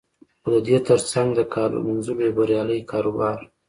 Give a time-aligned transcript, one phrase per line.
[0.43, 3.39] خو د دې تر څنګ د کالو مینځلو یو بریالی کاروبار